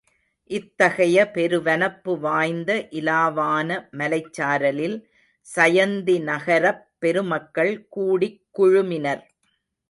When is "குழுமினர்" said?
8.59-9.23